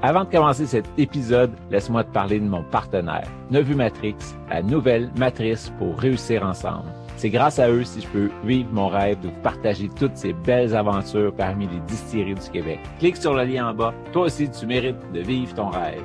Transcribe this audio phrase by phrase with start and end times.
[0.00, 4.14] Avant de commencer cet épisode, laisse-moi te parler de mon partenaire, Nevu Matrix,
[4.48, 6.88] la nouvelle matrice pour réussir ensemble.
[7.16, 10.32] C'est grâce à eux si je peux vivre mon rêve de vous partager toutes ces
[10.32, 12.78] belles aventures parmi les distilleries du Québec.
[13.00, 13.92] Clique sur le lien en bas.
[14.12, 16.04] Toi aussi, tu mérites de vivre ton rêve.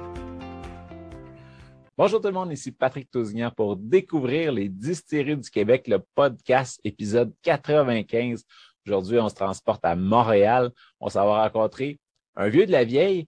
[1.95, 6.81] Bonjour tout le monde, ici Patrick Tousignan pour découvrir les distilleries du Québec, le podcast
[6.83, 8.43] épisode 95.
[8.87, 10.71] Aujourd'hui, on se transporte à Montréal.
[10.99, 11.99] On s'en va rencontrer
[12.35, 13.27] un vieux de la vieille,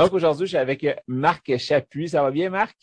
[0.00, 2.08] Donc aujourd'hui, je suis avec Marc Chapuis.
[2.08, 2.74] Ça va bien, Marc?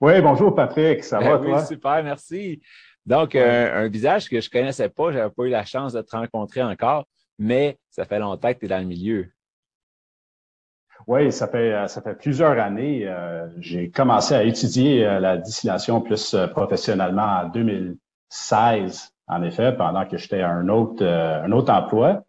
[0.00, 1.04] Oui, bonjour Patrick.
[1.04, 1.64] Ça va, oui, toi?
[1.64, 2.60] super, merci.
[3.06, 6.16] Donc, un, un visage que je connaissais pas, j'avais pas eu la chance de te
[6.16, 7.06] rencontrer encore,
[7.38, 9.30] mais ça fait longtemps que tu es dans le milieu.
[11.06, 13.06] Oui, ça fait ça fait plusieurs années.
[13.06, 19.72] Euh, j'ai commencé à étudier euh, la distillation plus euh, professionnellement en 2016, en effet,
[19.76, 22.24] pendant que j'étais à un autre un autre emploi.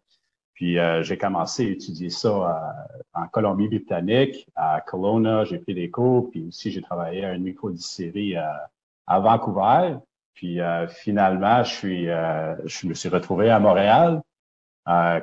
[0.56, 2.74] Puis j'ai commencé à étudier ça
[3.14, 8.36] en Colombie-Britannique, à Kelowna, j'ai pris des cours, puis aussi j'ai travaillé à une micro-distillerie
[8.36, 8.70] à,
[9.06, 9.96] à Vancouver.
[10.32, 10.58] Puis
[10.88, 14.22] finalement, je suis je me suis retrouvé à Montréal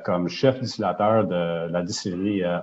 [0.04, 2.60] comme chef distillateur de la distillerie euh.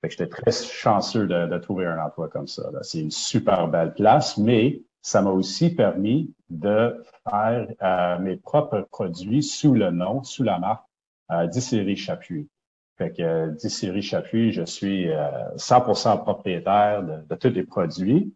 [0.00, 2.62] Fait que j'étais très chanceux de, de, trouver un emploi comme ça.
[2.82, 8.86] C'est une super belle place, mais ça m'a aussi permis de faire euh, mes propres
[8.90, 10.84] produits sous le nom, sous la marque
[11.30, 12.48] euh, Chapuis.
[12.96, 18.32] Fait que euh, Chapuis, je suis euh, 100% propriétaire de, de, tous les produits.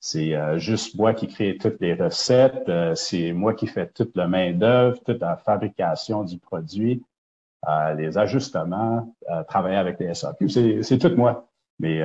[0.00, 2.68] C'est euh, juste moi qui crée toutes les recettes.
[2.68, 7.02] Euh, c'est moi qui fais toute la main d'œuvre, toute la fabrication du produit.
[7.96, 9.16] Les ajustements,
[9.48, 11.48] travailler avec les SAQ, c'est tout moi.
[11.80, 12.00] Mais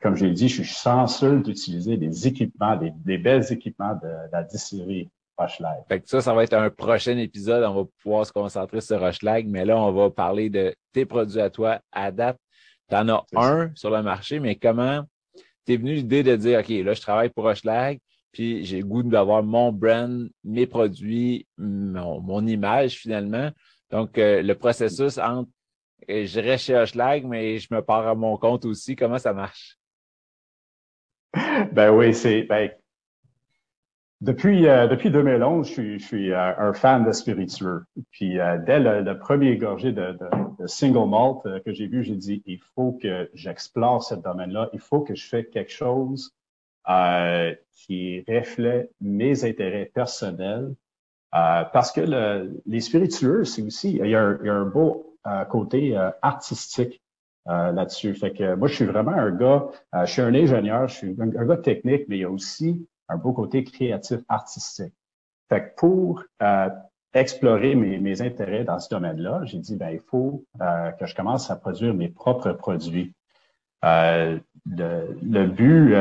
[0.00, 4.08] comme je l'ai dit, je suis chanceux d'utiliser des équipements, des, des belles équipements de,
[4.08, 5.84] de la distillerie Rochelag.
[5.88, 7.64] Fait que ça, ça va être un prochain épisode.
[7.64, 11.40] On va pouvoir se concentrer sur Rochelag, mais là, on va parler de tes produits
[11.40, 12.38] à toi à date.
[12.88, 15.04] Tu en as un sur le marché, mais comment
[15.64, 17.98] t'es venu l'idée de dire, OK, là, je travaille pour Rochelag,
[18.32, 23.50] puis j'ai le goût d'avoir mon brand, mes produits, mon, mon image finalement.
[23.90, 25.48] Donc, euh, le processus entre
[26.10, 28.96] euh, je reste chez Hochelag, mais je me pars à mon compte aussi.
[28.96, 29.78] Comment ça marche?
[31.72, 32.70] Ben oui, c'est ben,
[34.20, 37.84] depuis euh, depuis 2011, je suis, je suis euh, un fan de spiritueux.
[38.10, 42.02] Puis euh, dès le, le, premier gorgé de, de, de single malt que j'ai vu,
[42.02, 44.70] j'ai dit il faut que j'explore ce domaine-là.
[44.72, 46.34] Il faut que je fasse quelque chose
[47.72, 50.74] qui reflète mes intérêts personnels.
[51.32, 54.66] parce que le, les spiritueux, c'est aussi il y, a un, il y a un
[54.66, 55.16] beau
[55.48, 57.02] côté artistique
[57.46, 58.14] euh, là-dessus.
[58.14, 61.16] Fait que moi, je suis vraiment un gars, euh, je suis un ingénieur, je suis
[61.18, 64.94] un, un, gars technique, mais il y a aussi un beau côté créatif, artistique.
[65.48, 66.68] Fait que pour euh,
[67.12, 71.56] explorer mes, intérêts dans ce domaine-là, j'ai dit, ben il faut que je commence à
[71.56, 73.14] produire mes propres produits.
[73.82, 75.92] Le, le, but,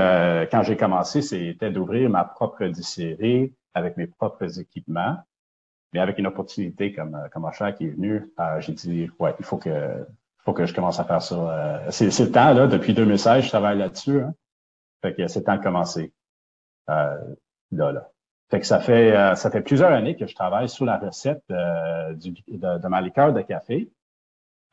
[0.49, 5.17] quand j'ai commencé, c'était d'ouvrir ma propre distillerie avec mes propres équipements.
[5.91, 9.57] Mais avec une opportunité comme, comme Achat qui est venu, j'ai dit, ouais, il faut
[9.57, 10.07] que
[10.43, 11.35] faut que je commence à faire ça.
[11.35, 14.21] Euh, c'est, le temps, là, depuis 2016, je travaille là-dessus.
[14.21, 14.33] Hein.
[15.01, 16.11] Fait que c'est le temps de commencer.
[16.89, 17.35] Euh,
[17.71, 18.09] là, là.
[18.53, 21.43] Fait que ça fait euh, ça fait plusieurs années que je travaille sur la recette
[21.49, 23.89] euh, du, de, de, ma liqueur de café.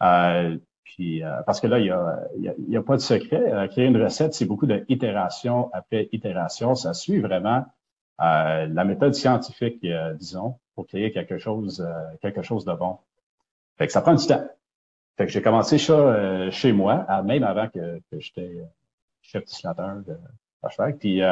[0.03, 2.29] Euh, Puis euh, parce que là, il y a,
[2.69, 3.69] y a, pas de secret.
[3.71, 6.75] créer une recette, c'est beaucoup d'itération après itération.
[6.75, 7.65] Ça suit vraiment
[8.19, 9.87] la méthode scientifique,
[10.19, 11.83] disons, pour créer quelque chose,
[12.21, 12.99] quelque chose de bon.
[13.79, 14.47] Fait que ça prend du temps.
[15.17, 18.63] Fait que j'ai commencé ça chez moi, même avant que, que j'étais
[19.23, 20.19] chef distillateur de.
[20.99, 21.23] Puis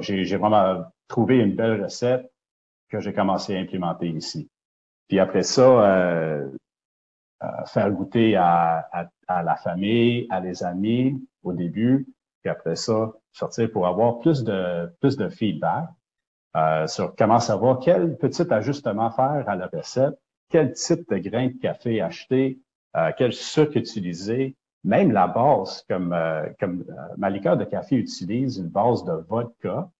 [0.00, 2.30] j'ai vraiment trouvé une belle recette
[2.88, 4.48] que j'ai commencé à implémenter ici.
[5.08, 6.50] Puis après ça, euh,
[7.42, 8.88] euh, faire goûter à,
[9.28, 12.06] la famille, à les amis au début,
[12.42, 15.88] puis après ça, sortir pour avoir plus de plus de feedback
[16.56, 20.18] euh, sur comment savoir quel petit ajustement faire à la recette,
[20.50, 22.58] quel type de grain de café acheter,
[23.16, 26.84] quel sucre utiliser, même la base, comme, euh, comme
[27.16, 29.90] ma liqueur de café utilise une base de vodka.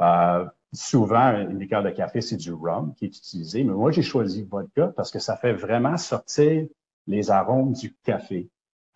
[0.00, 4.02] Euh, souvent, une liqueur de café, c'est du rhum qui est utilisé, mais moi, j'ai
[4.02, 6.66] choisi vodka parce que ça fait vraiment sortir
[7.06, 8.48] les arômes du café.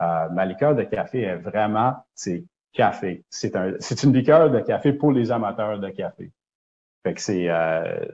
[0.02, 3.24] Euh, ma liqueur de café est vraiment, c'est café.
[3.30, 6.32] C'est un, c'est une liqueur de café pour les amateurs de café.
[7.02, 8.04] Fait que c'est, euh,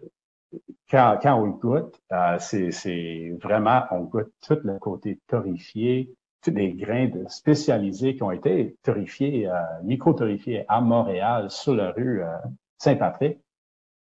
[0.91, 6.11] quand, quand on goûte, euh, c'est, c'est vraiment, on goûte tout le côté torréfié,
[6.51, 12.23] les grains de spécialisés qui ont été torréfiés, euh, micro-torréfiés à Montréal, sur la rue
[12.23, 12.37] euh,
[12.79, 13.39] Saint-Patrick.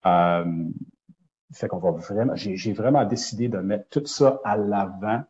[0.06, 0.64] Euh,
[1.52, 5.22] fait qu'on vraiment, j'ai vraiment décidé de mettre tout ça à l'avant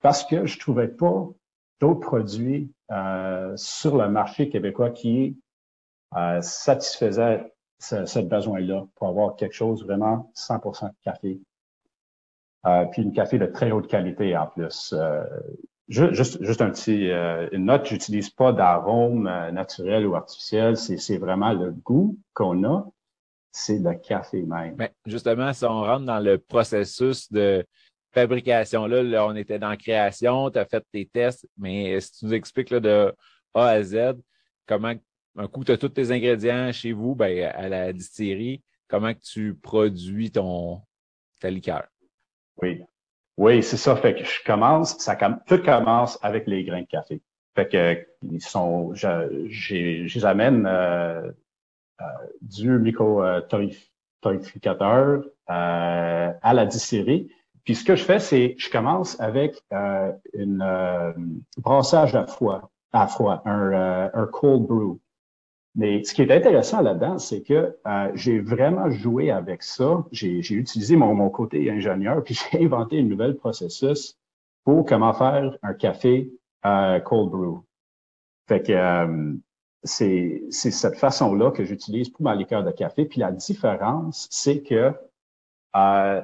[0.00, 1.28] parce que je trouvais pas
[1.80, 2.72] d'autres produits
[3.56, 5.38] sur le marché québécois qui
[6.40, 11.40] satisfaisaient ce, besoin-là pour avoir quelque chose vraiment 100% café.
[12.66, 14.94] Euh, puis une café de très haute qualité en plus.
[15.96, 21.18] Euh, juste, juste un petit euh, une note, j'utilise pas d'arôme naturel ou artificiel, c'est
[21.18, 22.86] vraiment le goût qu'on a
[23.58, 24.76] c'est le café même.
[24.78, 27.64] Mais justement, si on rentre dans le processus de
[28.12, 32.26] fabrication, là, on était dans la création, tu as fait tes tests, mais si tu
[32.26, 33.14] nous expliques là, de
[33.54, 34.14] A à Z,
[34.66, 34.94] comment
[35.36, 39.54] un coup, tu as tous tes ingrédients chez vous, ben, à la distillerie, comment tu
[39.54, 40.80] produis ton
[41.40, 41.86] ta liqueur?
[42.60, 42.82] Oui.
[43.38, 43.94] Oui, c'est ça.
[43.94, 45.14] Fait que je commence, ça
[45.46, 47.22] tout commence avec les grains de café.
[47.54, 51.30] Fait que ils sont, je, je les amène euh,
[52.00, 52.04] euh,
[52.42, 57.30] du micro-torréficateur euh, à la distillerie.
[57.64, 60.64] Puis ce que je fais, c'est je commence avec euh, une
[61.58, 64.98] brassage à froid, à froid, un, un cold brew.
[65.78, 67.78] Mais ce qui est intéressant là-dedans, c'est que
[68.14, 70.04] j'ai vraiment joué avec ça.
[70.10, 74.18] J'ai utilisé mon, mon côté ingénieur, puis j'ai inventé un nouvel processus
[74.64, 76.32] pour comment faire un café
[76.64, 77.62] cold brew.
[78.48, 79.38] Fait que
[79.84, 83.04] c'est cette façon-là que j'utilise pour ma liqueur de café.
[83.04, 84.92] Puis la différence, c'est que
[85.76, 86.22] euh,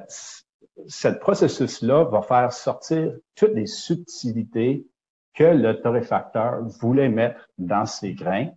[0.87, 4.85] ce processus-là va faire sortir toutes les subtilités
[5.33, 8.49] que le torréfacteur voulait mettre dans ses grains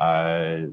[0.00, 0.68] euh,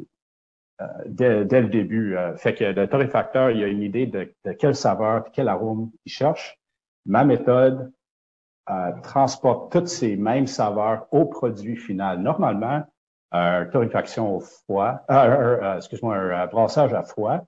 [0.81, 2.15] euh dès, le début.
[2.15, 5.91] Euh, fait que le torréfacteur, il a une idée de, de quelle saveur, quel arôme
[6.05, 6.59] il cherche.
[7.05, 7.91] Ma méthode
[8.69, 12.19] euh, transporte toutes ces mêmes saveurs au produit final.
[12.19, 12.83] Normalement,
[13.31, 17.45] un torréfaction au froid, euh, excuse-moi, un brassage à froid,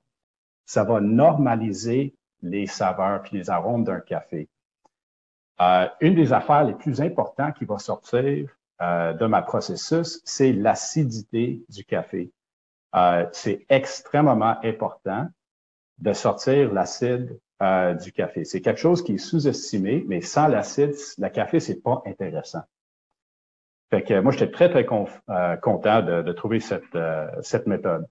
[0.66, 4.48] ça va normaliser les saveurs puis les arômes d'un café.
[6.02, 11.84] Une des affaires les plus importantes qui va sortir de ma processus, c'est l'acidité du
[11.84, 12.31] café.
[13.31, 15.28] c'est extrêmement important
[15.98, 17.40] de sortir l'acide
[18.02, 18.46] du café.
[18.46, 22.62] C'est quelque chose qui est sous-estimé, mais sans l'acide, le café, c'est pas intéressant.
[23.90, 24.86] Fait que moi, j'étais très, très
[25.30, 28.06] euh, content de, trouver cette, euh, cette méthode.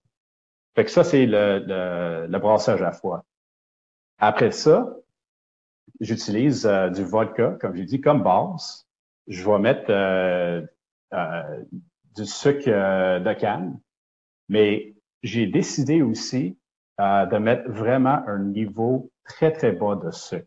[0.74, 3.24] Fait que ça, c'est le, le, brassage à froid.
[4.18, 4.94] Après ça,
[6.00, 8.85] j'utilise euh, du vodka, comme j'ai dit, comme base.
[9.28, 10.66] Je vais mettre
[12.14, 13.80] du sucre de canne,
[14.48, 16.58] mais j'ai décidé aussi
[16.98, 20.46] de mettre vraiment un niveau très, très bas de sucre.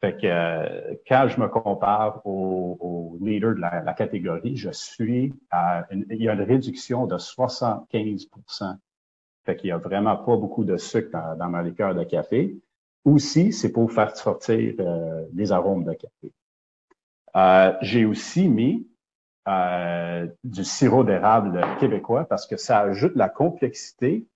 [0.00, 5.32] Fait que euh, quand je me compare au, au leader de la, catégorie, je suis
[5.50, 8.76] à une, il y a une réduction de 75%
[9.44, 12.58] Fait qu'il y a vraiment pas beaucoup de sucre dans, ma liqueur de café.
[13.04, 16.32] Aussi, c'est pour faire sortir euh, les arômes de café.
[17.36, 18.88] Euh, j'ai aussi mis
[20.42, 24.26] du sirop d'érable québécois parce que ça ajoute la complexité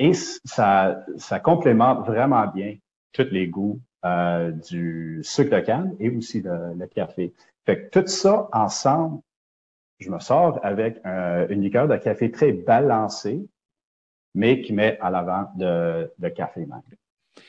[0.00, 2.76] et ça, ça complémente vraiment bien
[3.12, 7.32] tous les goûts euh, du sucre de canne et aussi le, café.
[7.64, 9.20] Fait que tout ça ensemble,
[10.00, 13.46] je me sors avec une liqueur de café très balancée,
[14.34, 16.82] mais qui met à l'avant de, de café même.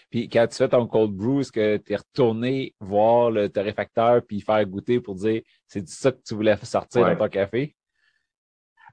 [0.09, 4.21] Puis quand tu fais ton cold brew, est-ce que tu es retourné voir le torréfacteur
[4.27, 7.75] puis faire goûter pour dire c'est ça que tu voulais sortir dans ton café?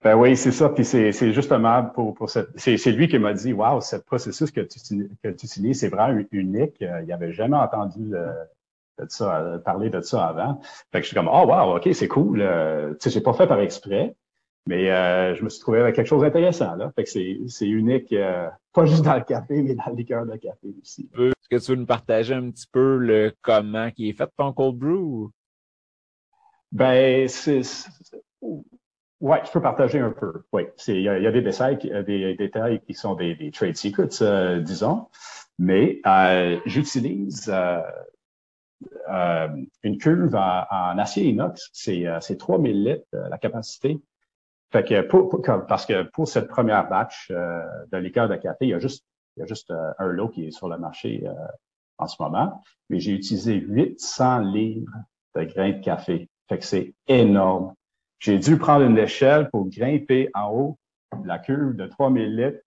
[0.03, 0.71] Ben oui, c'est ça.
[0.71, 2.49] Puis c'est justement pour, pour cette.
[2.57, 6.23] C'est lui qui m'a dit Waouh, ce processus que tu, que tu utilises, c'est vraiment
[6.33, 6.81] unique.
[6.81, 8.33] Euh, il n'avait jamais entendu euh,
[8.99, 10.61] de ça, euh, parler de ça avant.
[10.91, 12.39] Fait que je suis comme Oh wow, OK, c'est cool.
[12.39, 14.17] tu sais, j'ai pas fait par exprès.
[14.67, 16.75] Mais euh, je me suis trouvé avec quelque chose d'intéressant.
[16.77, 16.93] Là.
[16.95, 20.37] Fait que c'est, unique, euh, pas juste dans le café, mais dans le liqueur de
[20.37, 21.09] café aussi.
[21.19, 24.53] Est-ce que tu veux nous partager un petit peu le comment qui est fait ton
[24.53, 25.31] cold brew?
[26.73, 27.63] Ben, c'est,
[29.21, 30.45] ouais, je peux partager un peu.
[30.53, 35.09] Oui, il y, a des détails, des détails qui sont des, trade secrets, euh, disons.
[35.59, 36.01] Mais
[36.65, 37.53] j'utilise
[39.83, 41.71] une cuve en, acier inox.
[41.73, 44.01] C'est, c'est 3000 litres la capacité.
[44.73, 47.61] Fait que pour, parce que pour cette première batch euh,
[47.91, 49.05] de liqueur de café, il y a juste,
[49.37, 51.33] il y a juste euh, un lot qui est sur le marché euh,
[51.99, 52.63] en ce moment.
[52.89, 54.93] Mais j'ai utilisé 800 livres
[55.35, 56.29] de grains de café.
[56.49, 57.75] Fait que c'est énorme.
[58.21, 60.79] J'ai dû prendre une échelle pour grimper en haut
[61.25, 62.61] la cuve de 3000 litres,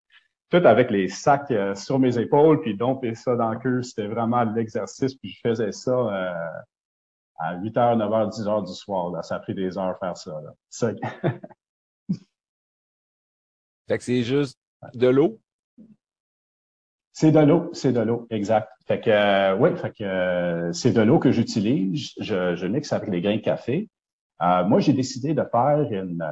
[0.50, 3.84] tout avec les sacs sur mes épaules, puis domper ça dans la cuve.
[3.84, 5.16] C'était vraiment l'exercice.
[5.16, 6.36] Puis je faisais ça
[7.38, 9.12] à 8 h, 9 h, 10 h du soir.
[9.12, 9.22] Là.
[9.24, 10.32] Ça a pris des heures faire ça.
[10.44, 10.54] Là.
[10.70, 10.92] ça
[13.88, 14.58] Fait que c'est juste
[14.94, 15.40] de l'eau?
[17.12, 18.70] C'est de l'eau, c'est de l'eau, exact.
[18.88, 22.12] Fait que euh, oui, fait que euh, c'est de l'eau que j'utilise.
[22.20, 23.88] Je, je mixe avec les grains de café.
[24.42, 26.26] Euh, moi, j'ai décidé de faire une,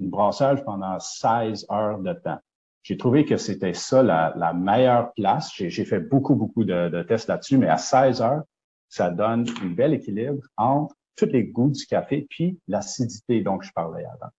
[0.00, 2.40] une brassage pendant 16 heures de temps.
[2.82, 5.52] J'ai trouvé que c'était ça la, meilleure place.
[5.54, 8.42] J'ai fait beaucoup, beaucoup de, de tests là-dessus, mais à 16 heures,
[8.88, 13.70] ça donne un bel équilibre entre tous les goûts du café puis l'acidité dont je
[13.72, 14.32] parlais avant.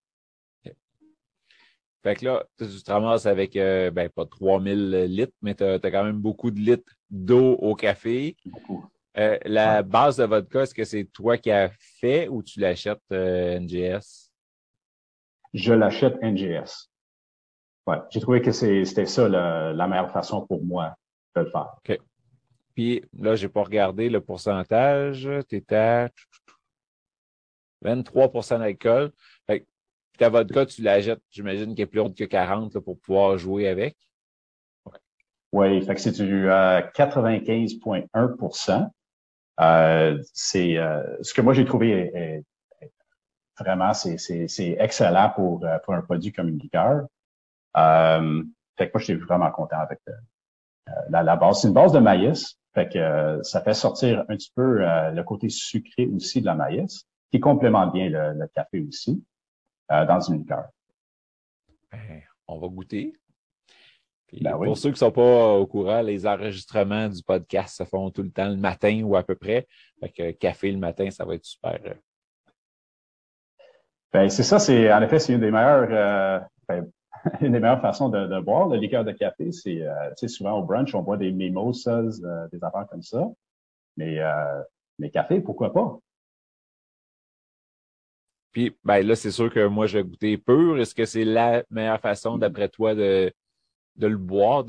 [2.03, 5.79] Fait que là, tu te ramasses avec, euh, ben, pas 3000 litres, mais tu as,
[5.79, 8.35] quand même beaucoup de litres d'eau au café.
[9.17, 12.99] Euh, la base de vodka, est-ce que c'est toi qui as fait ou tu l'achètes
[13.11, 14.31] euh, NGS?
[15.53, 16.89] Je l'achète NGS.
[17.85, 20.95] Ouais, j'ai trouvé que c'était ça la, meilleure façon pour moi
[21.35, 21.75] de le faire.
[21.77, 21.99] OK.
[22.73, 25.29] Puis là, j'ai pas regardé le pourcentage.
[25.49, 26.09] Tu étais à
[27.83, 29.11] 23% d'alcool.
[30.17, 33.37] Fait ta vodka, tu la jettes, j'imagine qu'elle est plus haute que 40 pour pouvoir
[33.37, 33.95] jouer avec.
[35.51, 38.85] Oui, fait que c'est du 95,1% euh,
[39.59, 42.41] euh, C'est euh, ce que moi j'ai trouvé
[43.59, 47.05] vraiment c'est excellent pour, pour un produit comme une liqueur.
[47.75, 49.99] fait que moi, j'étais vraiment content avec
[51.09, 51.61] la, la, base.
[51.61, 52.57] C'est une base de maïs.
[52.73, 57.05] Fait que ça fait sortir un petit peu le côté sucré aussi de la maïs,
[57.29, 59.21] qui complémente bien le café aussi.
[59.91, 60.65] Euh, dans une liqueur.
[61.91, 63.13] Ben, on va goûter.
[64.39, 68.09] Ben pour ceux qui ne sont pas au courant, les enregistrements du podcast se font
[68.11, 69.67] tout le temps le matin ou à peu près.
[69.99, 71.77] Fait que café le matin, ça va être super.
[74.13, 76.89] Ben, c'est ça, c'est en effet, c'est une des meilleures euh, ben,
[77.41, 79.51] une des meilleures façons de, boire le liqueur de café.
[79.51, 82.21] C'est euh, souvent au brunch, on boit des mimosas,
[82.53, 83.27] des affaires comme ça.
[83.97, 84.21] Mais
[84.97, 85.99] mais café, pourquoi pas?
[88.51, 90.77] Puis ben là, c'est sûr que moi, je vais goûter pur.
[90.79, 93.31] Est-ce que c'est la meilleure façon, d'après toi, de,
[93.95, 94.65] de le boire?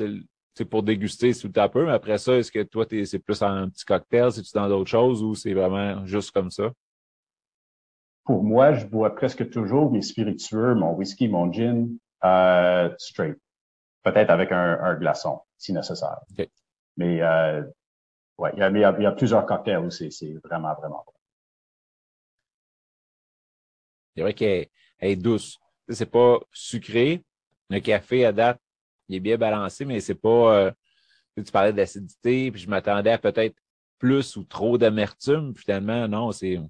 [0.55, 3.69] C'est pour déguster tout un peu, mais après ça, est-ce que toi, c'est plus un
[3.71, 6.71] petit cocktail, c'est-tu dans d'autres choses ou c'est vraiment juste comme ça?
[8.25, 11.89] Pour moi, je bois presque toujours mes spiritueux, mon whisky, mon gin,
[12.23, 13.37] euh, straight.
[14.03, 16.19] Peut-être avec un, un, glaçon, si nécessaire.
[16.97, 17.63] Mais euh,
[18.39, 20.11] ouais, il y, a, il y a plusieurs cocktails où c'est
[20.45, 21.13] vraiment, vraiment bon.
[24.17, 24.69] C'est vrai qu'elle
[25.01, 25.59] est douce.
[25.89, 27.25] C'est pas sucré.
[27.71, 28.61] Le café à date,
[29.09, 30.57] il est bien balancé, mais c'est pas.
[30.57, 30.73] Euh,
[31.37, 33.57] tu parlais d'acidité, puis je m'attendais à peut-être
[33.99, 35.55] plus ou trop d'amertume.
[35.57, 36.61] Finalement, non, c'est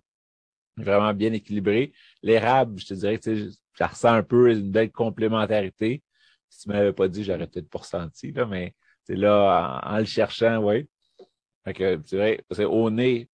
[0.76, 1.92] vraiment bien équilibré.
[2.22, 6.02] L'érable, je te dirais que ça ressent un peu une belle complémentarité.
[6.48, 10.04] Si tu m'avais pas dit, j'aurais peut-être pas ressenti, là, mais c'est là, en, le
[10.04, 10.88] cherchant, oui.
[11.64, 13.28] Fait c'est vrai, c'est au nez,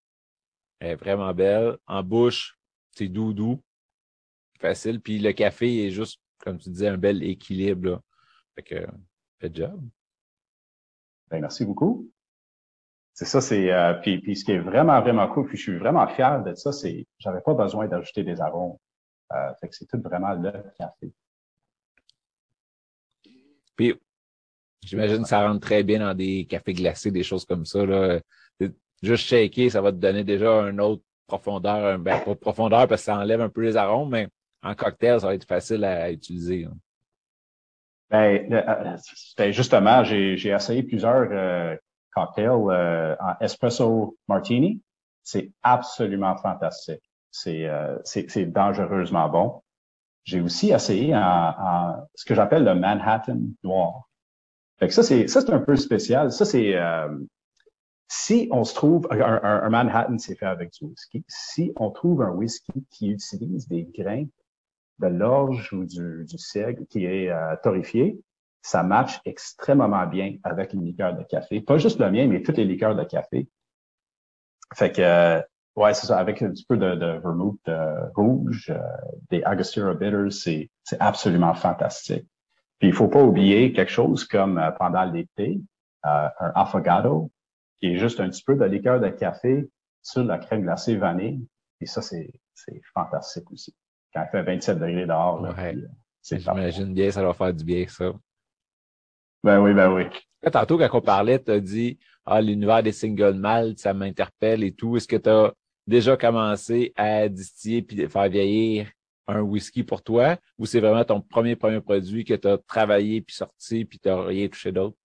[0.80, 1.76] elle est vraiment belle.
[1.86, 2.56] En bouche,
[2.92, 3.62] c'est doux, doux
[4.58, 5.00] facile.
[5.00, 7.90] Puis le café est juste, comme tu disais, un bel équilibre.
[7.90, 8.00] Là.
[8.54, 8.86] Fait que,
[9.40, 9.80] fait job.
[11.30, 12.10] Ben, merci beaucoup.
[13.12, 15.76] C'est ça, c'est euh, puis, puis ce qui est vraiment, vraiment cool, puis je suis
[15.76, 18.76] vraiment fier de ça, c'est j'avais pas besoin d'ajouter des arômes.
[19.32, 21.12] Euh, fait que c'est tout vraiment le café.
[23.74, 24.00] Puis
[24.82, 27.84] j'imagine que ça rentre très bien dans des cafés glacés, des choses comme ça.
[27.84, 28.20] Là.
[29.02, 33.06] Juste shaker, ça va te donner déjà un autre profondeur, ben, pas profondeur parce que
[33.06, 34.28] ça enlève un peu les arômes, mais
[34.62, 36.66] en cocktail, ça va être facile à, utiliser.
[38.10, 38.48] Ben,
[39.36, 41.78] ben justement, j'ai essayé plusieurs
[42.14, 44.80] cocktails en espresso martini.
[45.22, 47.02] C'est absolument fantastique.
[47.30, 49.62] C'est dangereusement bon.
[50.24, 54.08] J'ai aussi essayé en, ce que j'appelle le Manhattan noir.
[54.78, 56.32] Fait que ça, c'est ça, c'est un peu spécial.
[56.32, 56.74] Ça, c'est
[58.08, 61.24] si on se trouve, un, Manhattan, c'est fait avec du whisky.
[61.28, 64.24] Si on trouve un whisky qui utilise des grains
[64.98, 68.18] de l'orge ou du, du seigle qui est euh, torréfié,
[68.62, 71.60] ça match extrêmement bien avec une liqueur de café.
[71.60, 73.48] Pas juste le mien, mais toutes les liqueurs de café.
[74.74, 75.40] Fait que, euh,
[75.76, 78.72] ouais, c'est ça, avec un petit peu de, de vermouth euh, rouge,
[79.30, 82.26] des Angostura Bitters, c'est, absolument fantastique.
[82.78, 85.60] Puis il faut pas oublier quelque chose comme pendant l'été,
[86.04, 87.30] un affogato,
[87.80, 89.68] qui est juste un petit peu de liqueur de café
[90.02, 91.46] sur la crème glacée vanille.
[91.80, 92.30] Et ça, c'est
[92.94, 93.74] fantastique aussi.
[94.18, 95.76] Quand il fait 27 degrés dehors, ouais.
[95.76, 98.12] Euh, J'imagine bien, ça va faire du bien, ça.
[99.42, 100.04] Ben oui, ben oui.
[100.52, 104.72] Tantôt, quand on parlait, tu as dit Ah, l'univers des single malt, ça m'interpelle et
[104.72, 104.96] tout.
[104.96, 105.52] Est-ce que tu as
[105.86, 108.90] déjà commencé à distiller puis faire vieillir
[109.26, 110.36] un whisky pour toi?
[110.58, 114.08] Ou c'est vraiment ton premier premier produit que tu as travaillé puis sorti puis tu
[114.08, 114.96] n'as rien touché d'autre?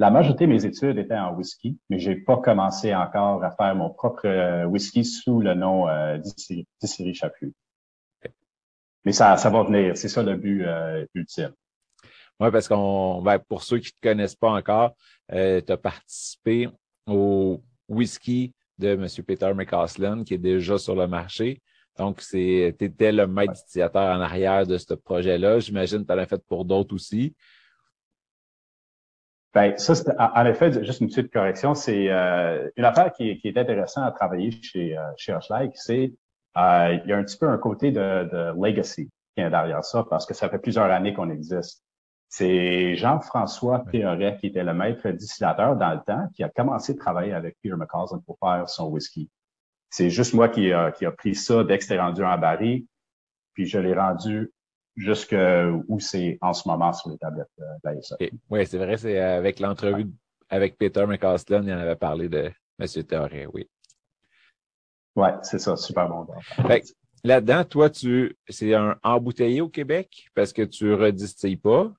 [0.00, 3.76] La majorité de mes études étaient en whisky, mais j'ai pas commencé encore à faire
[3.76, 7.52] mon propre euh, whisky sous le nom euh, Distillerie Chaput.
[9.04, 9.98] Mais ça, ça va venir.
[9.98, 11.52] C'est ça le but euh, ultime.
[12.40, 14.94] Oui, parce qu'on, ben, pour ceux qui ne te connaissent pas encore,
[15.32, 16.70] euh, tu as participé
[17.06, 19.06] au whisky de M.
[19.26, 21.60] Peter McCausland, qui est déjà sur le marché.
[21.98, 25.58] Donc, tu étais le maître distilleteur en arrière de ce projet-là.
[25.58, 27.34] J'imagine que tu en as fait pour d'autres aussi.
[29.52, 29.94] Ben, ça,
[30.36, 34.12] en effet, juste une petite correction, c'est euh, une affaire qui, qui, est intéressante à
[34.12, 35.36] travailler chez, euh, chez
[35.74, 36.12] c'est
[36.56, 39.84] euh, il y a un petit peu un côté de, de legacy qui est derrière
[39.84, 41.82] ça, parce que ça fait plusieurs années qu'on existe.
[42.28, 46.96] C'est Jean-François Théoret qui était le maître distillateur dans le temps, qui a commencé à
[46.96, 49.28] travailler avec Peter McCausland pour faire son whisky.
[49.88, 52.84] C'est juste moi qui a, qui a pris ça dès que c'était rendu en baril,
[53.54, 54.52] puis je l'ai rendu
[54.96, 55.36] jusque
[55.88, 59.18] où c'est en ce moment sur les tablettes euh, de la Oui, c'est vrai, c'est
[59.18, 60.06] avec l'entrevue
[60.50, 63.04] avec Peter McCausland, il en avait parlé de M.
[63.04, 63.68] Théoret, oui.
[65.16, 66.26] Oui, c'est ça, super bon.
[67.22, 71.92] Là-dedans, toi, tu c'est un embouteillé au Québec parce que tu redistilles pas?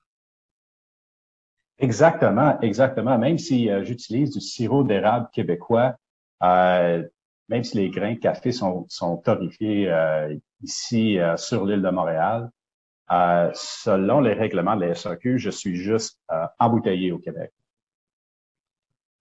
[1.78, 3.18] Exactement, exactement.
[3.18, 5.94] Même si euh, j'utilise du sirop d'érable québécois,
[6.42, 7.06] euh,
[7.48, 12.50] même si les grains de café sont, sont torréfiés euh, ici sur l'île de Montréal,
[13.12, 17.52] euh, selon les règlements de la SAQ, je suis juste euh, embouteillé au Québec.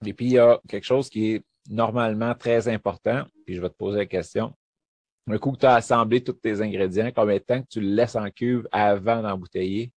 [0.05, 3.69] Et puis, il y a quelque chose qui est normalement très important, puis je vais
[3.69, 4.53] te poser la question.
[5.27, 7.93] Un coup que tu as assemblé tous tes ingrédients, combien de temps que tu le
[7.95, 9.91] laisses en cuve avant d'embouteiller?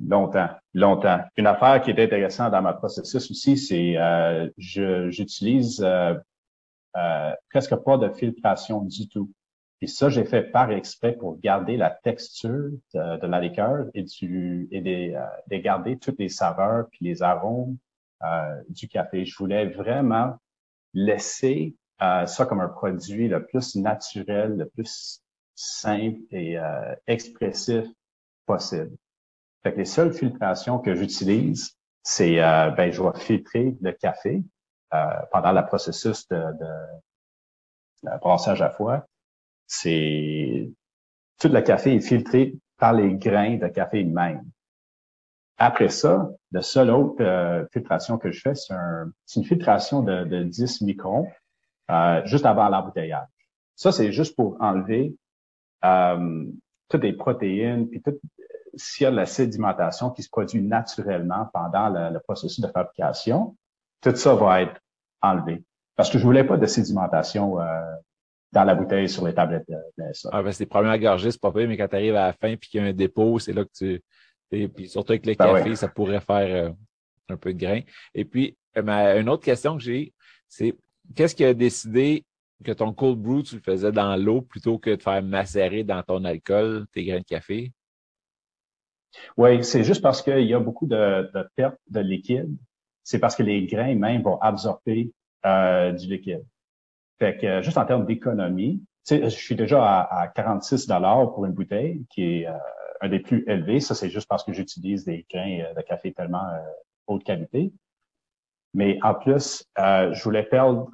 [0.00, 1.20] Longtemps, longtemps.
[1.36, 6.14] Une affaire qui est intéressante dans ma processus aussi, c'est euh, j'utilise euh,
[6.96, 9.30] euh, presque pas de filtration du tout.
[9.82, 14.68] Et ça, j'ai fait par exprès pour garder la texture de, la liqueur et, du,
[14.70, 17.76] et euh, de garder toutes les saveurs puis les arômes
[18.22, 19.24] euh, du café.
[19.24, 20.36] Je voulais vraiment
[20.94, 25.20] laisser euh, ça comme un produit le plus naturel, le plus
[25.56, 27.84] simple et euh, expressif
[28.46, 28.96] possible.
[29.64, 34.44] Fait que les seules filtrations que j'utilise, c'est euh, ben je vais filtrer le café
[35.32, 39.06] pendant le processus de, de brassage à foie
[39.66, 40.70] c'est
[41.38, 44.44] tout le café est filtré par les grains de café même.
[45.58, 50.42] Après ça, la seule autre euh, filtration que je fais, c'est une filtration de, de
[50.42, 51.28] 10 microns
[51.90, 53.28] euh, juste avant l'embouteillage.
[53.74, 55.14] Ça, c'est juste pour enlever
[55.84, 56.46] euh,
[56.88, 58.18] toutes les protéines, puis tout
[58.74, 63.56] s'il y a de la sédimentation qui se produit naturellement pendant le, processus de fabrication,
[64.00, 64.80] tout ça va être
[65.20, 65.62] enlevé.
[65.94, 67.58] Parce que je voulais pas de sédimentation
[68.52, 69.76] dans la bouteille sur les tablettes de,
[70.30, 72.32] Ah, ben, c'est les premières gorgées, c'est pas pire, mais quand tu arrives à la
[72.32, 74.02] fin puis qu'il y a un dépôt, c'est là que tu.
[74.50, 76.70] Et puis surtout avec le ben café, ça pourrait faire euh,
[77.30, 77.80] un peu de grain.
[78.14, 80.12] Et puis, euh, une autre question que j'ai,
[80.46, 80.76] c'est
[81.14, 82.26] qu'est-ce qui a décidé
[82.62, 86.02] que ton cold brew, tu le faisais dans l'eau plutôt que de faire macérer dans
[86.02, 87.72] ton alcool tes grains de café?
[89.38, 92.54] Oui, c'est juste parce qu'il y a beaucoup de, de perte de liquide.
[93.02, 95.10] C'est parce que les grains même vont absorber
[95.46, 96.44] euh, du liquide.
[97.22, 102.04] Fait que juste en termes d'économie, je suis déjà à, 46 dollars pour une bouteille,
[102.10, 102.58] qui est euh,
[103.00, 103.78] un des plus élevés.
[103.78, 106.58] Ça, c'est juste parce que j'utilise des grains euh, de café tellement euh,
[107.06, 107.72] haute qualité.
[108.74, 110.90] Mais en plus, je voulais perdre,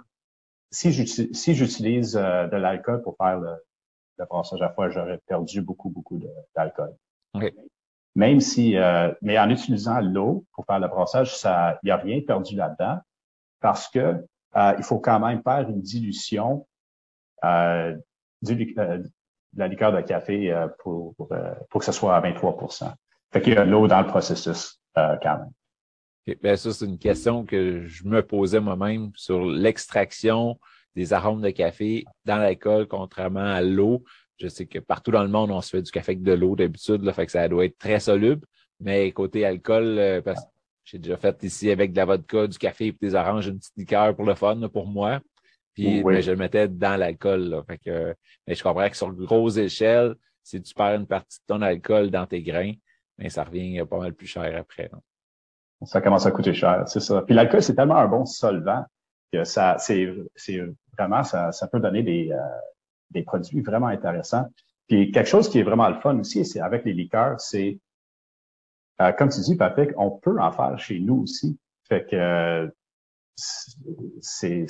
[0.71, 6.21] si j'utilise de l'alcool pour faire le brassage à froid, j'aurais perdu beaucoup, beaucoup
[6.55, 6.95] d'alcool.
[7.33, 7.55] Okay.
[8.17, 8.75] Même si,
[9.23, 12.99] mais en utilisant l'eau pour faire le brassage, ça, il n'y a rien perdu là-dedans
[13.61, 16.67] parce que euh, il faut quand même faire une dilution
[17.45, 17.97] euh,
[18.49, 19.11] euh, de
[19.57, 21.29] la liqueur de café pour, pour,
[21.79, 22.93] que ce soit à 23%
[23.33, 26.37] Fait qu'il y a de l'eau dans le processus quand même.
[26.43, 30.59] Ben, ça, c'est une question que je me posais moi-même sur l'extraction
[30.95, 34.05] des arômes de café dans l'alcool, contrairement à l'eau.
[34.37, 36.55] Je sais que partout dans le monde, on se fait du café avec de l'eau
[36.55, 38.47] d'habitude, fait que ça doit être très soluble.
[38.81, 40.51] Mais côté alcool, parce que
[40.91, 43.77] j'ai déjà fait ici avec de la vodka, du café et des oranges, une petite
[43.77, 45.21] liqueur pour le fun, pour moi.
[45.75, 47.63] Puis ben, je le mettais dans l'alcool.
[47.69, 48.15] Fait que,
[48.47, 51.63] mais je comprends que sur une grosse échelle, si tu perds une partie de ton
[51.63, 52.73] alcool dans tes grains,
[53.19, 54.91] mais ben, ça revient pas mal plus cher après
[55.85, 57.23] ça commence à coûter cher, c'est ça.
[57.23, 58.85] Puis l'alcool, c'est tellement un bon solvant
[59.33, 60.61] que ça, c'est, c'est
[60.97, 62.39] vraiment, ça, ça peut donner des, euh,
[63.11, 64.47] des produits vraiment intéressants.
[64.89, 67.79] Puis quelque chose qui est vraiment le fun aussi, c'est avec les liqueurs, c'est,
[69.01, 71.59] euh, comme tu dis, Patrick, on peut en faire chez nous aussi.
[71.89, 72.73] Fait que
[74.21, 74.67] c'est,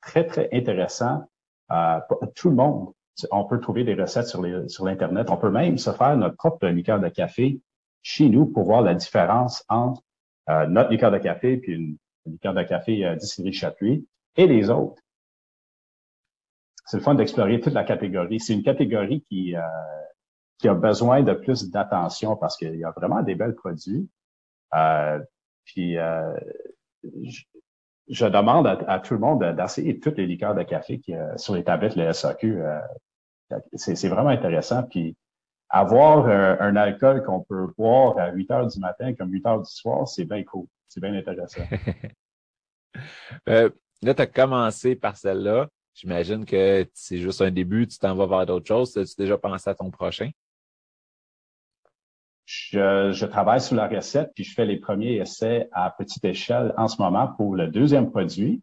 [0.00, 1.24] très, très intéressant
[1.72, 2.92] euh, pour tout le monde.
[3.30, 5.30] On peut trouver des recettes sur, les, sur l'Internet.
[5.30, 7.60] On peut même se faire notre propre liqueur de café
[8.02, 10.02] chez nous pour voir la différence entre
[10.48, 14.70] euh, notre liqueur de café, puis une, liqueur de café euh, distillerie Chatuy, et les
[14.70, 15.02] autres.
[16.84, 18.38] C'est le fun d'explorer toute la catégorie.
[18.38, 19.60] C'est une catégorie qui, euh,
[20.58, 24.08] qui a besoin de plus d'attention parce qu'il y a vraiment des belles produits.
[24.74, 25.20] Euh,
[25.64, 26.34] puis euh,
[28.08, 31.64] je, demande à, tout le monde d'essayer toutes les liqueurs de café qui, sur les
[31.64, 32.62] tablettes, les SAQ.
[33.74, 34.82] c'est vraiment intéressant.
[34.84, 35.16] Puis
[35.68, 39.62] avoir euh, un alcool qu'on peut boire à 8 heures du matin comme 8 heures
[39.62, 40.66] du soir, c'est bien cool.
[40.88, 41.62] C'est bien intéressant.
[43.48, 43.70] euh,
[44.02, 45.68] là, tu as commencé par celle-là.
[45.94, 48.96] J'imagine que c'est juste un début, tu t'en vas vers d'autres choses.
[48.96, 50.30] As-tu déjà pensé à ton prochain?
[52.46, 56.72] Je, je, travaille sur la recette, puis je fais les premiers essais à petite échelle
[56.76, 58.62] en ce moment pour le deuxième produit.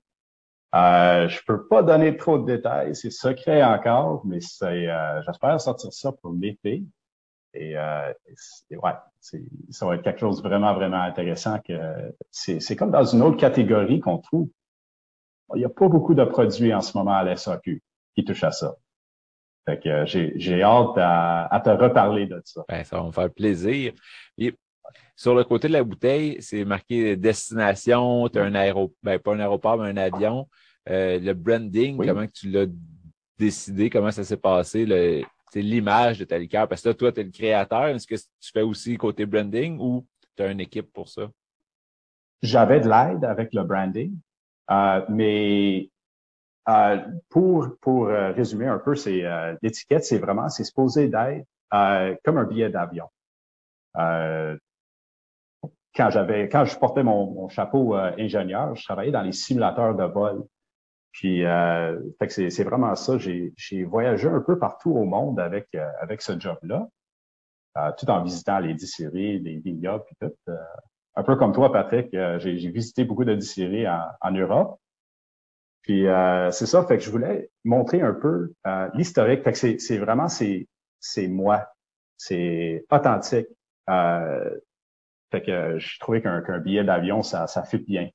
[0.73, 5.61] Euh, je peux pas donner trop de détails, c'est secret encore, mais c'est, euh, j'espère
[5.61, 6.83] sortir ça pour l'été.
[7.53, 8.11] Et, euh,
[8.71, 8.93] ouais,
[9.69, 11.59] ça va être quelque chose de vraiment, vraiment intéressant.
[11.59, 11.73] que
[12.31, 14.49] C'est comme dans une autre catégorie qu'on trouve.
[15.53, 17.83] Il n'y a pas beaucoup de produits en ce moment à l'SAQ
[18.15, 18.75] qui touchent à ça.
[19.65, 22.63] Fait que j'ai hâte à, te reparler de ça.
[22.67, 23.93] Ben, ça va me faire plaisir.
[24.37, 24.53] Et
[25.15, 29.33] sur le côté de la bouteille, c'est marqué destination, tu as un aéroport, ben, pas
[29.33, 30.47] un aéroport, mais un avion.
[30.89, 32.65] Euh, le branding, comment tu l'as
[33.37, 34.85] décidé, comment ça s'est passé,
[35.55, 36.67] l'image de ta liqueur?
[36.67, 37.85] Parce que là, toi, tu es le créateur.
[37.87, 41.29] Est-ce que tu fais aussi côté branding ou tu as une équipe pour ça?
[42.41, 44.17] J'avais de l'aide avec le branding,
[44.69, 45.89] euh, mais
[46.69, 46.97] euh,
[47.29, 49.23] pour, pour résumer un peu, c'est
[49.61, 51.45] l'étiquette, c'est vraiment, c'est supposé d'être
[52.23, 53.07] comme un billet d'avion.
[53.95, 54.57] quand
[56.09, 60.43] j'avais, quand je portais mon, mon chapeau ingénieur, je travaillais dans les simulateurs de vol.
[61.13, 63.17] Puis, euh, fait que c'est vraiment ça.
[63.19, 66.89] J'ai voyagé un peu partout au monde avec euh, avec ce job-là,
[67.77, 70.35] euh, tout en visitant les distilleries, les vignobles, puis tout.
[70.49, 70.55] Euh,
[71.15, 74.79] un peu comme toi, Patrick, j'ai visité beaucoup de distilleries en, en Europe.
[75.83, 76.05] Puis
[76.51, 78.53] c'est ça, fait que je voulais montrer un peu
[78.93, 79.43] l'historique.
[79.43, 80.67] Fait que c'est vraiment c'est
[80.99, 81.67] c'est moi,
[82.17, 83.47] c'est authentique.
[83.87, 88.09] fait que je trouvais qu'un billet d'avion ça ça fit bien.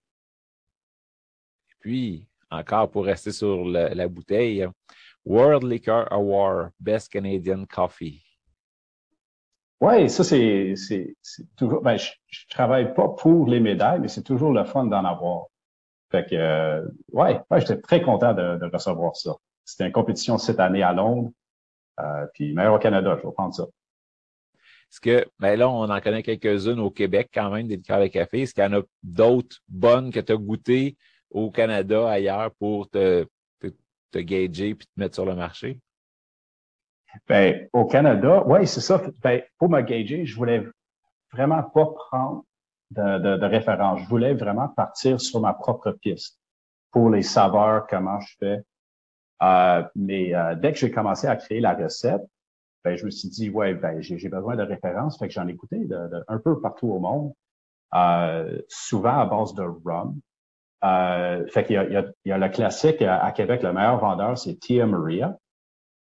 [1.80, 4.66] Puis encore pour rester sur la bouteille,
[5.26, 8.22] World Liquor Award, Best Canadian Coffee.
[9.80, 11.14] Oui, ça, c'est, c'est,
[11.56, 15.04] toujours, ben, je, je travaille pas pour les médailles, mais c'est toujours le fun d'en
[15.04, 15.46] avoir.
[16.10, 19.34] Fait que, euh, ouais, ouais j'étais très content de, recevoir ça.
[19.64, 21.30] C'était une compétition cette année à Londres,
[22.00, 23.64] euh, puis meilleur au Canada, je vais prendre ça.
[24.90, 28.06] Est-ce que, ben là, on en connaît quelques-unes au Québec quand même, des liqueurs de
[28.06, 28.42] café.
[28.42, 30.96] Est-ce qu'il y en a d'autres bonnes que tu as goûtées
[31.30, 33.26] au Canada, ailleurs, pour te,
[33.60, 33.66] te,
[34.10, 35.78] te gager puis te mettre sur le marché?
[37.26, 39.02] Ben, au Canada, oui, c'est ça.
[39.22, 40.66] Ben, pour me gager, je voulais
[41.32, 42.44] vraiment pas prendre
[42.90, 44.00] de, de, de, référence.
[44.00, 46.38] Je voulais vraiment partir sur ma propre piste
[46.90, 48.64] pour les saveurs, comment je fais.
[49.42, 52.22] Euh, mais euh, dès que j'ai commencé à créer la recette,
[52.84, 55.18] ben, je me suis dit, ouais, ben, j'ai besoin de références.
[55.18, 57.32] Fait que j'en ai écouté de, un peu partout au monde,
[57.94, 60.18] euh, souvent à base de rum.
[60.84, 63.72] Euh, fait qu'il y a, il y, a, y a le classique à, Québec, le
[63.72, 65.36] meilleur vendeur, c'est Tia Maria.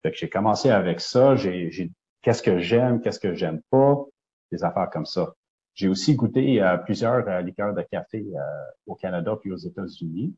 [0.02, 1.37] Fait que j'ai commencé avec ça.
[1.37, 1.90] J'ai
[2.22, 4.04] qu'est-ce que j'aime, qu'est-ce que j'aime pas,
[4.52, 5.33] des affaires comme ça.
[5.80, 8.40] J'ai aussi goûté euh, plusieurs euh, liqueurs de café euh,
[8.84, 10.36] au Canada puis aux États-Unis.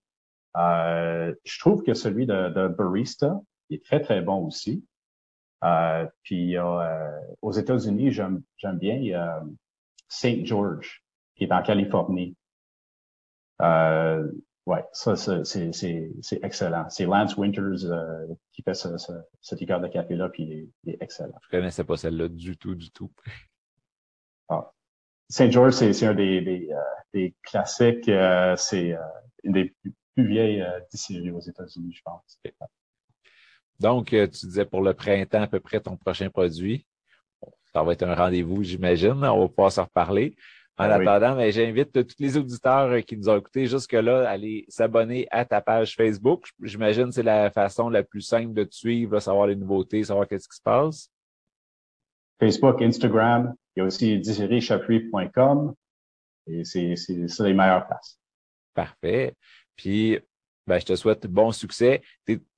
[0.55, 4.85] je trouve que celui de, de Barista est très très bon aussi.
[6.23, 9.01] Puis aux États-Unis, j'aime bien
[10.07, 12.37] Saint George, qui est en Californie.
[13.63, 14.31] Euh,
[14.67, 16.89] ouais, ça, c'est excellent.
[16.89, 21.03] C'est Lance Winters euh, qui fait ce, ce, cet liqueur de café-là, puis il est,
[21.03, 21.35] excellent.
[21.43, 23.11] Je connaissais pas celle-là du tout, du tout.
[24.49, 24.73] Ah.
[25.33, 26.77] Saint George, c'est un des, des, euh,
[27.15, 28.07] des classiques.
[28.09, 28.95] Euh, c'est
[29.43, 29.75] une des
[30.15, 32.39] plus, vieilles distilleries aux États-Unis, je pense.
[33.81, 36.87] Donc, tu disais pour le printemps à peu près ton prochain produit.
[37.73, 39.25] Ça va être un rendez-vous, j'imagine.
[39.25, 40.37] On va pouvoir se reparler.
[40.79, 44.33] En ben attendant, mais j'invite tous les auditeurs euh, qui nous ont écoutés jusque-là à
[44.33, 46.49] aller s'abonner à ta page Facebook.
[46.63, 50.27] J'imagine que c'est la façon la plus simple de te suivre, savoir les nouveautés, savoir
[50.27, 51.11] qu'est-ce qui se passe.
[52.39, 55.75] Facebook, Instagram, il y a aussi désiré-chapuis.com
[56.47, 58.19] et c'est les meilleures places.
[58.75, 59.35] Parfait.
[59.77, 60.19] Puis,
[60.67, 62.03] ben, je te souhaite bon succès.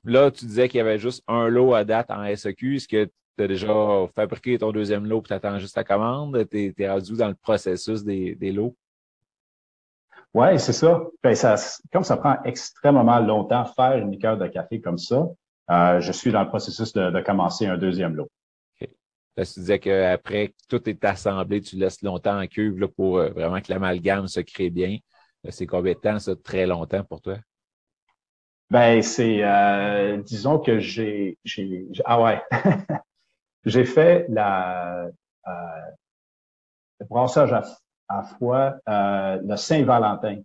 [0.04, 2.76] Là, tu disais qu'il y avait juste un lot à date en SEQ.
[2.76, 6.46] Est-ce que tu as déjà fabriqué ton deuxième lot et tu attends juste ta commande?
[6.50, 8.76] Tu es, rendu dans le processus des, des lots?
[10.34, 11.00] Oui, c'est ça.
[11.22, 11.54] Ben, ça.
[11.92, 15.28] Comme ça prend extrêmement longtemps faire une liqueur de café comme ça,
[15.70, 18.28] euh, je suis dans le processus de, commencer un deuxième lot.
[19.36, 19.46] Okay.
[19.52, 23.30] tu disais qu'après que tout est assemblé, tu laisses longtemps en cuve là, pour euh,
[23.30, 24.98] vraiment que l'amalgame se crée bien.
[25.46, 27.36] Euh, c'est combien de temps, ça, très longtemps pour toi?
[28.70, 29.42] Ben, c'est,
[30.24, 32.42] disons que j'ai, j'ai, ah ouais,
[33.64, 35.06] J'ai fait la,
[35.46, 35.50] euh,
[37.00, 37.64] le brassage à,
[38.08, 40.40] à foie euh, le Saint-Valentin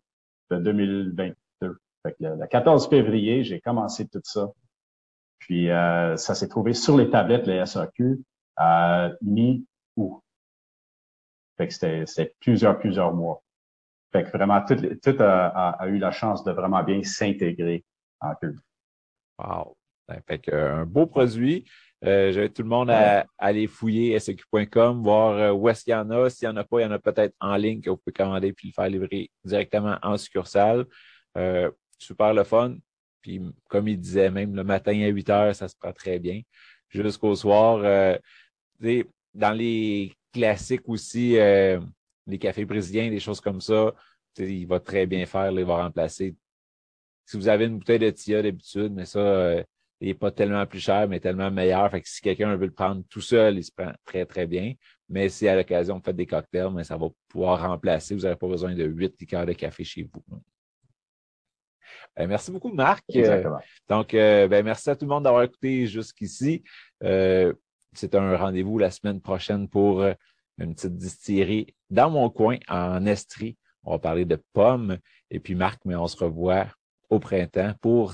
[0.52, 1.36] de 2022.
[2.04, 4.48] Fait que le, 14 février, j'ai commencé tout ça.
[5.40, 8.22] Puis euh, ça s'est trouvé sur les tablettes, les SAQ,
[9.22, 10.24] mi-août.
[11.58, 11.74] Fait que
[12.06, 13.44] c'était plusieurs, plusieurs mois.
[14.12, 17.84] Fait que vraiment, tout, tout a, eu la chance de vraiment bien s'intégrer
[18.22, 18.60] en cube.
[19.38, 19.76] Wow.
[20.08, 21.66] Ben, fait que, un beau produit.
[22.06, 25.96] Euh, J'invite tout le monde à, aller fouiller seq.com, voir euh, où est-ce qu'il y
[25.96, 26.30] en a.
[26.30, 28.14] S'il n'y en a pas, il y en a peut-être en ligne que vous pouvez
[28.14, 30.86] commander puis le faire livrer directement en succursale.
[31.38, 32.78] Euh, super le fun.
[33.22, 36.42] Puis, comme il disait, même le matin à 8 heures, ça se prend très bien.
[36.88, 37.82] Jusqu'au soir.
[37.84, 38.18] Euh,
[39.34, 41.80] dans les classiques aussi, euh,
[42.28, 43.94] les cafés brésiliens, des choses comme ça,
[44.38, 46.36] il va très bien faire, il va remplacer.
[47.26, 49.64] Si vous avez une bouteille de Tia d'habitude, mais ça,
[50.02, 51.90] il n'est pas tellement plus cher, mais tellement meilleur.
[51.92, 54.74] Fait que si quelqu'un veut le prendre tout seul, il se prend très, très bien.
[55.10, 58.16] Mais si à l'occasion, vous faites des cocktails, mais ça va pouvoir remplacer.
[58.16, 60.24] Vous n'avez pas besoin de huit liqueurs de café chez vous.
[62.16, 63.04] Ben, merci beaucoup, Marc.
[63.10, 63.60] Exactement.
[63.88, 66.64] donc, euh, ben, merci à tout le monde d'avoir écouté jusqu'ici.
[67.04, 67.54] Euh,
[67.94, 70.14] c'est un rendez-vous la semaine prochaine pour euh,
[70.58, 73.58] une petite distillerie dans mon coin, en Estrie.
[73.84, 74.98] On va parler de pommes.
[75.32, 76.68] Et puis, Marc, mais on se revoit
[77.10, 78.14] au printemps pour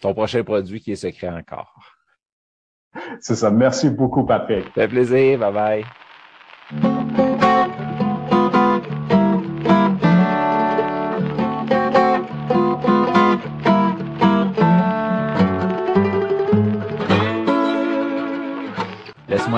[0.00, 1.74] ton prochain produit qui est secret encore.
[3.20, 3.50] C'est ça.
[3.50, 4.64] Merci beaucoup, Patrick.
[4.66, 5.38] Ça fait plaisir.
[5.38, 5.84] Bye bye.